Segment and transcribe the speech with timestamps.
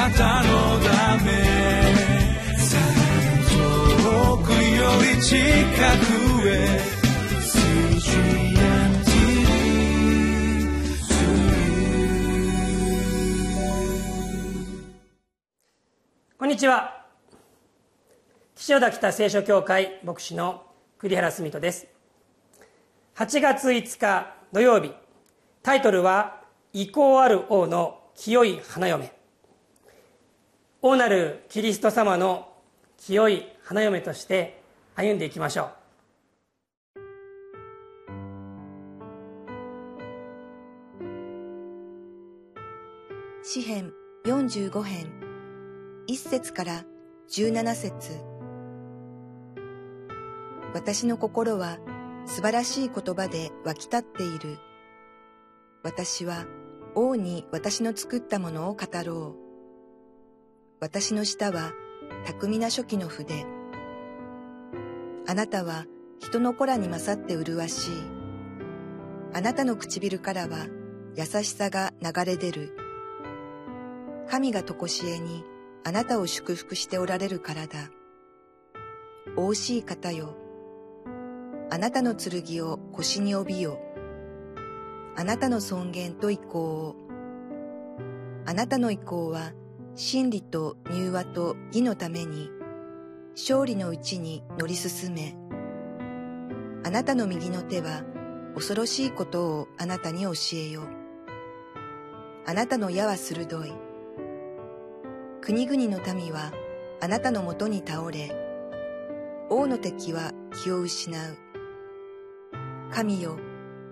[0.00, 1.30] なたのため
[3.50, 6.80] 遠くより近くへ
[16.38, 17.04] こんにちは。
[18.56, 20.62] 岸和田北聖書協会牧師の
[20.96, 21.86] 栗原澄人です。
[23.16, 24.94] 8月5日土曜日。
[25.62, 26.40] タイトルは
[26.72, 29.12] 「意向ある王の清い花嫁」
[30.82, 32.48] 王なるキリスト様の
[32.96, 34.62] 清い花嫁として
[34.94, 35.70] 歩んでいきましょう
[43.42, 43.92] 詩編
[44.24, 45.06] 45編
[46.08, 46.84] 1節から
[47.30, 48.30] 17節
[50.72, 51.78] 私の心は
[52.26, 54.58] 素晴らしい言葉で湧き立っている。
[55.82, 56.46] 私は
[56.94, 59.49] 王に私の作ったものを語ろう。
[60.80, 61.72] 私の舌は
[62.24, 63.44] 巧みな初期の筆。
[65.26, 65.84] あなたは
[66.18, 67.90] 人の子らに勝って麗しい。
[69.34, 70.68] あなたの唇からは
[71.16, 72.74] 優しさが流れ出る。
[74.30, 75.44] 神がとこしえに
[75.84, 77.90] あなたを祝福しておられるからだ。
[79.36, 80.34] 惜しい方よ。
[81.70, 83.78] あなたの剣を腰に帯びよ。
[85.14, 86.96] あなたの尊厳と意向を。
[88.46, 89.52] あなたの意向は
[89.94, 92.50] 真理と柔和と義のために、
[93.34, 95.36] 勝利のうちに乗り進め。
[96.84, 98.02] あなたの右の手は
[98.54, 100.82] 恐ろしいことをあなたに教えよ。
[102.46, 103.72] あなたの矢は鋭い。
[105.42, 106.52] 国々の民は
[107.00, 108.30] あなたのもとに倒れ、
[109.48, 110.32] 王の敵は
[110.62, 111.36] 気を失う。
[112.90, 113.38] 神よ、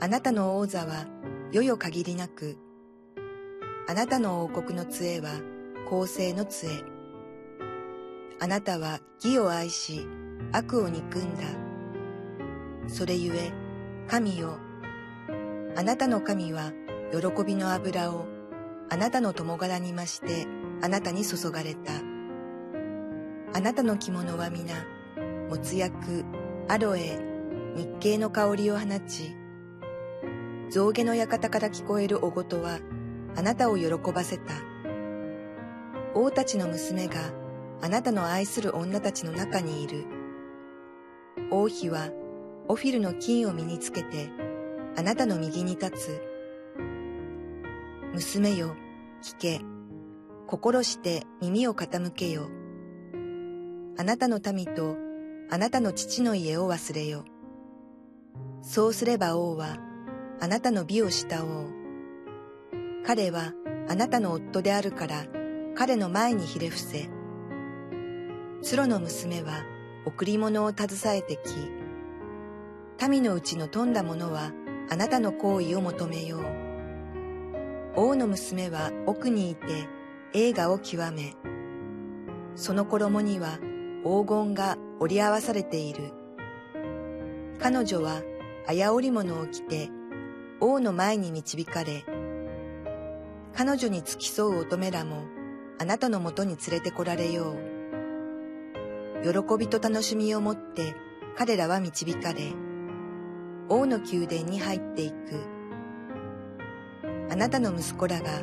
[0.00, 1.06] あなたの王座は
[1.52, 2.56] 世々限りなく、
[3.88, 5.30] あなたの王国の杖は
[5.90, 6.84] 公正の杖。
[8.38, 10.06] あなたは義を愛し、
[10.52, 11.42] 悪を憎んだ。
[12.86, 13.50] それゆえ、
[14.06, 14.56] 神よ、
[15.74, 16.70] あなたの神は
[17.10, 18.26] 喜びの油を
[18.88, 20.46] あなたの友柄に増して
[20.80, 21.92] あなたに注がれた。
[23.52, 24.86] あなたの着物は皆、
[25.48, 26.24] もつ薬、
[26.68, 27.18] アロエ、
[27.74, 29.34] 日系の香りを放ち、
[30.70, 32.78] 象牙の館から聞こえるおごとは、
[33.34, 34.69] あなたを喜ばせた。
[36.14, 37.32] 王たちの娘が
[37.82, 40.04] あなたの愛する女たちの中にいる。
[41.50, 42.10] 王妃は
[42.68, 44.28] オフィルの金を身につけて、
[44.96, 46.22] あなたの右に立つ。
[48.12, 48.74] 娘よ、
[49.22, 49.60] 聞け。
[50.46, 52.48] 心して耳を傾けよ。
[53.96, 54.96] あなたの民と
[55.48, 57.24] あなたの父の家を忘れよ。
[58.62, 59.78] そうすれば王は
[60.40, 61.80] あなたの美を慕おう。
[63.06, 63.52] 彼は
[63.88, 65.24] あなたの夫であるから
[65.80, 67.08] 彼の前にひれ伏せ。
[68.60, 69.64] 鶴の娘は
[70.04, 74.52] 贈り物を携えてき、民のうちの富んだ者は
[74.90, 76.44] あなたの行為を求めよう。
[77.96, 79.88] 王の娘は奥にいて
[80.34, 81.34] 映画を極め、
[82.56, 83.58] その衣には
[84.04, 86.12] 黄金が織り合わされている。
[87.58, 88.20] 彼女は
[88.66, 89.88] 綾織物を着て
[90.60, 92.04] 王の前に導かれ、
[93.54, 95.39] 彼女に付き添う乙女らも
[95.80, 97.54] あなたのもとに連れてこられよ
[99.24, 99.32] う。
[99.32, 100.94] 喜びと楽しみをもって
[101.38, 102.52] 彼らは導かれ、
[103.70, 105.14] 王の宮殿に入っていく。
[107.30, 108.42] あなたの息子らが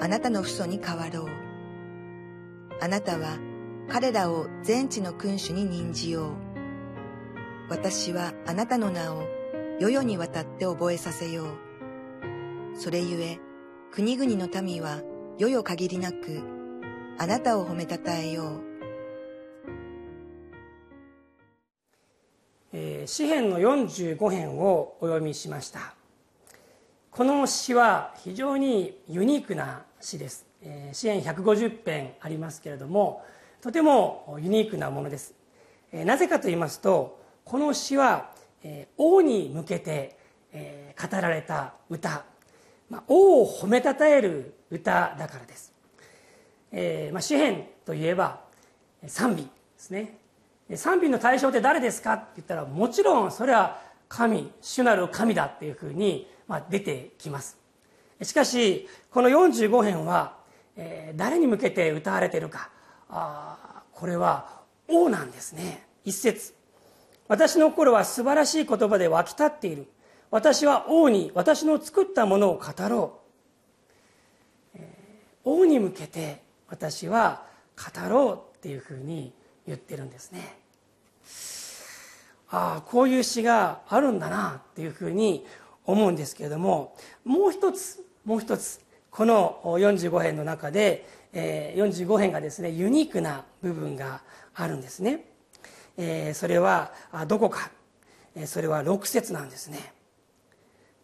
[0.00, 1.28] あなたの父祖に変わろう。
[2.80, 3.38] あなたは
[3.88, 6.32] 彼らを全地の君主に任じよう。
[7.70, 9.22] 私はあなたの名を
[9.78, 11.46] 世々にわたって覚えさせよう。
[12.76, 13.38] それゆえ、
[13.92, 15.00] 国々の民は
[15.38, 16.60] 世々限りなく、
[17.18, 18.60] あなたを褒めたたえよう。
[22.72, 25.94] えー、詩編の45編をお読みしました。
[27.10, 33.22] この詩は非常にユニークな詩です、えー、詩編150編ありますけれども
[33.60, 35.34] とてもユニークなものです、
[35.92, 38.32] えー、なぜかと言いますとこの詩は
[38.64, 40.16] え王に向けて、
[40.52, 42.24] え語られた歌、
[42.88, 45.71] まあ、王を褒めたたえる歌だからです、
[46.72, 48.40] えーまあ、詩篇といえば
[49.06, 50.18] 賛美ですね。
[50.74, 57.58] 賛美の対象って誰ですかって言ったらもちろんそれは神主なる神だっていうふうに、まあ、出てきます。
[58.22, 60.36] しかしこの45編は、
[60.76, 62.70] えー、誰に向けて歌われてるか。
[63.10, 65.86] あこれは王なんですね。
[66.04, 66.54] 一節。
[67.28, 69.86] 私の心は素晴らしい言葉で湧き立っている。
[70.30, 73.20] 私は王に私の作ったものを語ろ
[74.74, 76.42] う、えー、王に向けて
[76.72, 77.42] 私は
[77.76, 79.34] 語ろうっていうふうに
[79.66, 80.58] 言ってるんですね。
[82.48, 85.44] ああこういう詩があるんだなっていうふうに
[85.84, 88.80] 思うんですけれどももう一つもう一つ
[89.10, 94.22] この45編の中で、えー、45編がですねユニークな部分が
[94.54, 95.26] あるんですね、
[95.98, 96.92] えー、それは
[97.28, 97.70] どこか。
[98.34, 99.92] えそれは6節なんですね。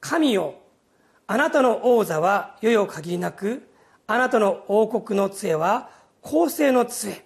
[0.00, 0.54] 神よ
[1.26, 3.68] あなたの王座は世々限りなく
[4.10, 5.90] あなたの王国の杖は
[6.22, 7.24] 公正の杖。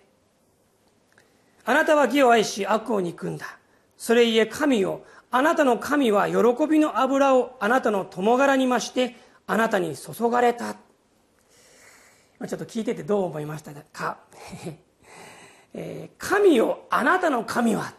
[1.64, 3.56] あなたは義を愛し悪を憎んだ。
[3.96, 5.02] それゆえ神よ。
[5.30, 9.14] あなたの神は喜びの油をあなたの共柄に増して
[9.46, 10.74] あなたに注がれた。
[10.74, 14.18] ちょっと聞いててどう思いましたか、
[15.74, 17.94] えー、神よあなたの神は。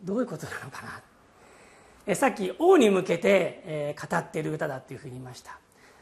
[0.00, 1.02] どういうことなのかな？
[2.06, 5.58] えさっき王に向けて、えー、語っている歌だっていうふうに言いました。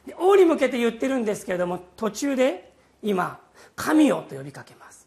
[0.07, 2.73] で王に向けて言ってるんですけれども途中で
[3.03, 3.39] 今
[3.77, 5.07] 「神よ」と呼びかけます。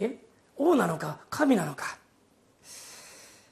[0.00, 0.18] え
[0.56, 1.98] 王なのか神なのか。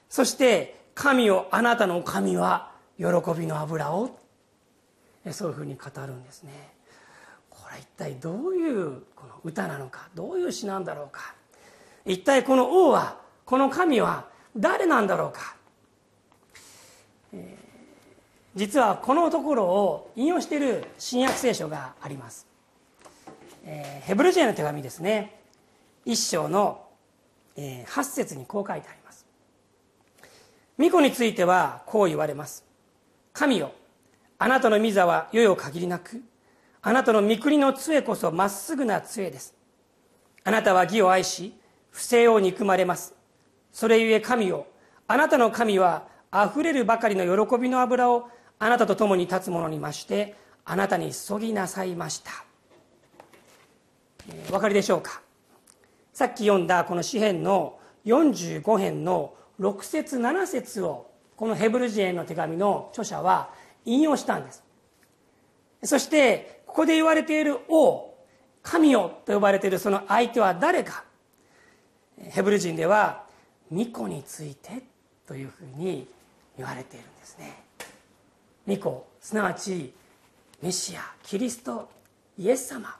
[0.08, 3.04] そして「神よあなたの神は喜
[3.36, 4.18] びの油を」
[5.32, 6.74] そういうふうに語るんですね。
[7.50, 11.34] これ一体どういうこの歌なのかどういう詩なんだろうか。
[12.04, 14.26] 一体この王はこの神は
[14.56, 15.56] 誰なんだろうか、
[17.32, 17.58] え、
[18.54, 22.46] 実はこのところを引用している新約聖書があります、
[23.64, 25.40] えー、ヘブル人への手紙ですね。
[26.04, 26.82] 一章の、
[27.56, 29.26] えー、8節にこう書いてあります。
[30.76, 32.64] 巫女についてはこう言われます。
[33.32, 33.72] 神よ
[34.38, 36.22] あなたの御座は世々限りなく
[36.82, 39.54] あなたの御国の杖こそまっすぐな杖です。
[40.44, 41.54] あなたは義を愛し
[41.90, 43.14] 不正を憎まれます。
[43.72, 44.66] それゆえ神よ
[45.08, 48.28] あなたの神はあふれるばかりの喜びの油を
[48.58, 52.30] あなたと共に立つ者に増してあなたにそぎなさいました、
[54.30, 55.20] え、お分かりでしょうか？
[56.12, 63.50] さっき読んだこの詩篇の45編の6節7節をこのヘブル人への手紙の著者は
[63.84, 64.62] 引用したんです。
[65.82, 68.14] そしてここで言われている王
[68.62, 71.04] 神よと呼ばれているその相手は誰か。
[72.16, 73.24] ヘブル人では
[73.70, 74.82] 巫女について
[75.26, 76.06] というふうに
[76.56, 77.62] 言われているんですね。
[78.66, 79.92] 巫女すなわち
[80.62, 81.88] メシアキリスト
[82.38, 82.96] イエス様。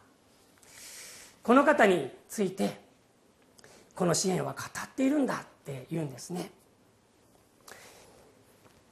[1.42, 2.80] この方について
[3.94, 6.50] この支援は語っているんだって言うんですね。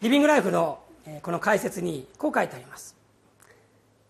[0.01, 0.81] リビングライフの
[1.23, 2.97] この解説にこう書いてあります。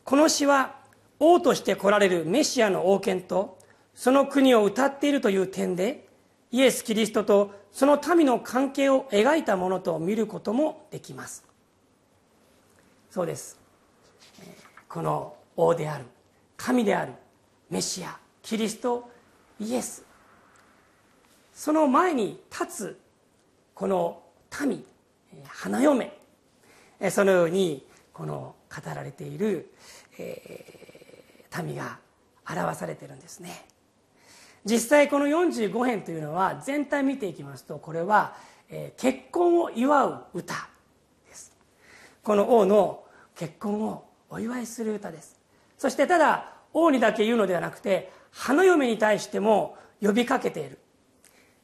[0.04, 0.76] この詩は
[1.18, 3.58] 王として来られるメシアの王権と
[3.94, 6.06] その国を歌っているという点で
[6.50, 11.51] イエス・キリストとその民の関係を描いたものと見ることもできます。
[13.12, 13.60] そうです。
[14.88, 16.06] この王である
[16.56, 17.12] 神である
[17.68, 19.10] メシアキリスト
[19.60, 20.02] イエス。
[21.52, 23.00] その前に立つ
[23.74, 24.22] この
[24.64, 24.82] 民
[25.46, 26.10] 花嫁。
[27.10, 29.74] そのようにこの語られている、
[30.18, 31.98] えー、民が
[32.48, 33.66] 表されてるんですね。
[34.64, 38.34] 実際この45編というのは全体見ていきますとこれは、
[38.70, 40.71] えー、結婚を祝う歌。
[42.22, 43.04] この王の
[43.34, 45.40] 結婚をお祝いする歌です。
[45.78, 50.78] そしてただ王にだけ言うのではなくて花嫁に対しても呼びかけている。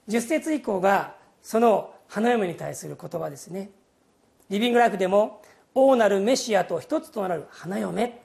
[0.09, 3.71] 10節以降がその花嫁に対する言葉ですね。
[4.51, 5.43] リビングライフでも
[5.75, 8.21] 王なるメシアと一つとなる花嫁。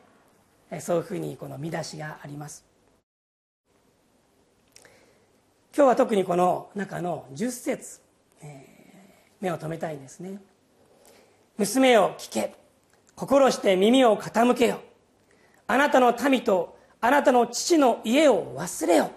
[0.79, 2.65] そういうふうにこの見出しがあります。
[5.75, 7.99] 今日は特にこの中の10節、
[8.41, 10.39] えー、目を留めたいんですね。
[11.57, 12.55] 娘を聞け。
[13.15, 14.81] 心して耳を傾けよ。
[15.67, 19.11] あなたの民とあなたの父の家を忘れよ。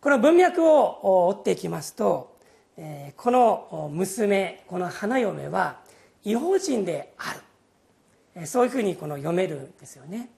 [0.00, 2.36] この文脈を追っていきますと
[3.16, 5.80] この娘この花嫁は
[6.24, 7.34] 違法人であ
[8.36, 8.46] る。
[8.46, 10.30] そういうふうにこの読めるんですよね。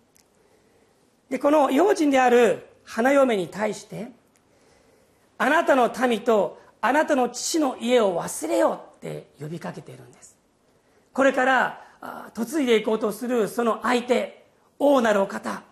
[1.28, 4.12] でこの違法人である花嫁に対して
[5.38, 10.34] あなたの民とあなたの父の家を忘れよって呼びかけているんです。
[11.12, 14.46] これから嫁いでいこうとするその相手
[14.78, 15.62] 王なるお方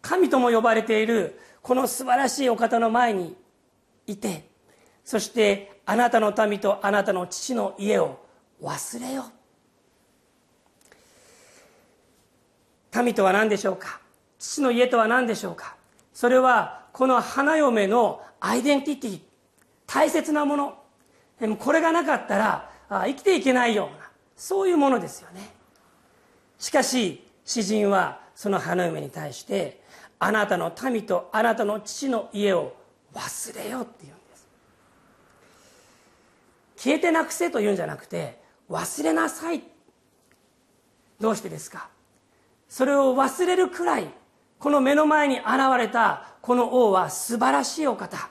[0.00, 3.36] 神とも呼ばれているこの素晴らしいお方の前に
[4.06, 4.48] いて
[5.04, 8.24] そしてあなたの民とあなたの父の家を
[8.62, 9.24] 忘れよ
[13.04, 14.00] 民とは何でしょうか？
[14.38, 15.76] 父の家とは何でしょうか？
[16.12, 19.20] それはこの花嫁のアイデンティティ
[19.86, 20.78] 大切なもの。
[21.40, 25.50] でもこれがなかったら生きていけないようなそういうものですよね。
[26.58, 29.80] しかし詩人はその花嫁に対して
[30.18, 32.74] あなたの民とあなたの父の家を
[33.14, 34.48] 忘れようって言うんです。
[36.76, 38.40] 消えてなくせというんじゃなくて
[38.70, 39.62] 忘れなさい。
[41.20, 41.88] どうしてですか？
[42.68, 44.08] それを忘れるくらい
[44.58, 45.46] この目の前に現
[45.78, 48.28] れたこの王は素晴らしいお方。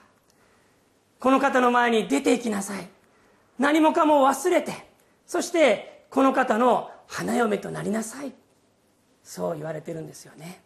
[1.19, 2.87] この方の前に出ていきなさい。
[3.59, 4.73] 何もかも忘れて
[5.25, 8.33] そしてこの方の花嫁となりなさい。
[9.23, 10.61] そう言われてるんですよね。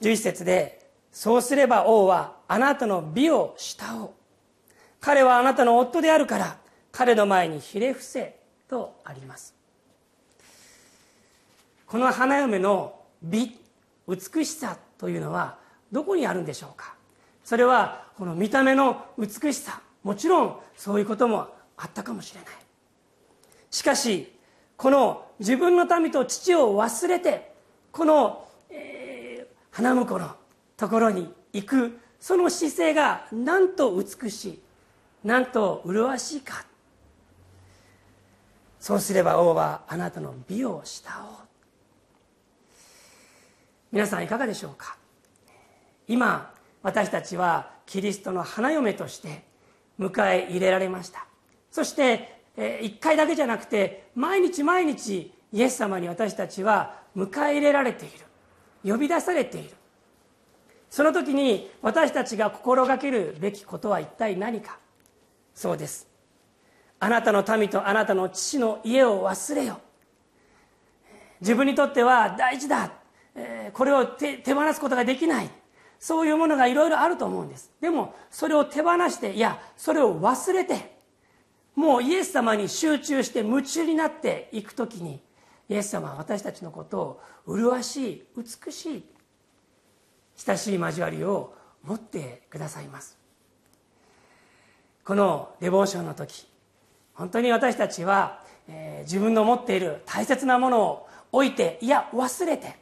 [0.00, 4.10] 11節でそうすれば王はあなたの美を慕おう。
[5.00, 6.58] 彼はあなたの夫であるから
[6.92, 9.54] 彼の前にひれ伏せとあります。
[11.86, 13.58] この花嫁の美
[14.08, 15.58] 美しさというのは
[15.92, 16.94] どこにあるんでしょうか？
[17.50, 22.50] それはこの見た目の美しさもちろんそういうこともあったかもしれない。
[23.72, 24.32] しかし
[24.76, 27.52] この自分の民と父を忘れて
[27.90, 30.30] この、えー、花婿の
[30.76, 34.60] ところに行くその姿勢がなんと美しい
[35.24, 36.64] なんと麗しいか。
[38.78, 41.36] そうすれば王はあなたの美を慕おう。
[43.90, 44.96] 皆さんいかがでしょうか？
[46.06, 49.44] 今私たちはキリストの花嫁として
[49.98, 51.26] 迎え入れられました。
[51.70, 52.40] そして
[52.82, 58.92] 一回だけじゃなくて毎日毎日イエス様に私たちは迎え入れられている。
[58.92, 59.70] 呼び出されている。
[60.88, 64.78] その時に私たちが心がけるべきことは一体何か。
[65.54, 66.08] そうです。
[66.98, 69.80] あなたの民とあなたの父の家を忘れよ
[71.40, 72.92] 自分にとっては大事だ。
[73.72, 75.50] これを手放すことができない。
[76.00, 77.70] そういうものがいろいろあると思うんです。
[77.80, 80.96] でもそれを手放していやそれを忘れて
[81.76, 85.20] もうイエス様に集中して夢中になっていく時に
[85.68, 89.04] イエス様は私たちのことを麗しい美しい
[90.36, 91.54] 親しい交わりを
[91.84, 93.18] 持ってくださいます。
[95.04, 96.46] このデボーションの時
[97.14, 102.76] 本当に私たちは、えー、自分の持っている大切なものを置いていや忘れて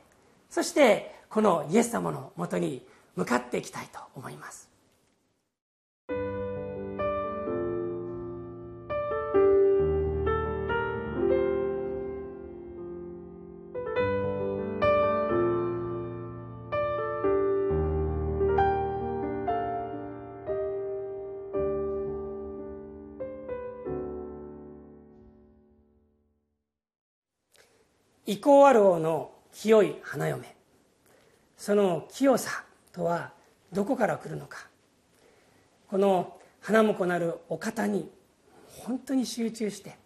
[0.51, 2.83] そしてこのイエス様のもとに
[3.19, 4.69] 向かっていきたいと思います。
[28.27, 30.55] イコーアル王の清い花嫁。
[31.57, 32.68] その清さ
[32.99, 33.33] とは
[33.73, 34.67] どこから来るのか。
[35.89, 38.11] この花婿なるお方に
[38.67, 39.97] 本当に集中して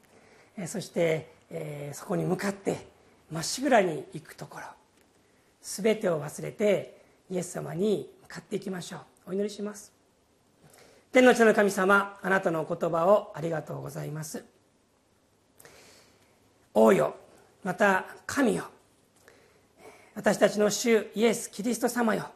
[0.67, 1.33] そして、
[1.95, 2.87] そこに向かって
[3.31, 4.67] まっしぐらに行くところ。
[5.63, 9.31] 全てを忘れてイエス様に向かっていきましょう。
[9.31, 9.91] お祈りします。
[11.13, 14.45] 天の地の神様あなたのお言葉をありがとうございます。
[16.75, 17.17] 王よ
[17.65, 18.65] また神よ
[20.15, 22.31] 私たちの主イエス・キリスト様よ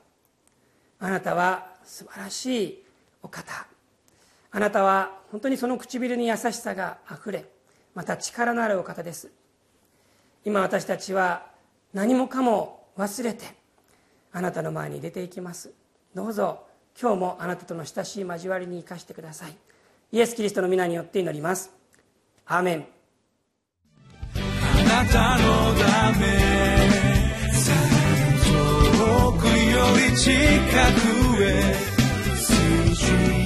[0.99, 2.85] あなたは素晴らしい
[3.23, 3.67] お方。
[4.51, 7.45] あなたは本当にその唇に優しさがあふれ
[7.95, 9.31] また力のあるお方です。
[10.45, 11.47] 今私たちは
[11.93, 13.45] 何もかも忘れて
[14.33, 15.73] あなたの前に出ていきます。
[16.15, 16.67] どうぞ
[16.99, 19.57] 今日もあなたとの親しい交わりに生かしてください。
[20.13, 21.71] イエス・キリストの皆によって祈ります。
[22.47, 22.87] アーメン。
[24.35, 26.66] あなたのため
[29.97, 31.75] 우리 치카구의
[32.37, 33.46] 수준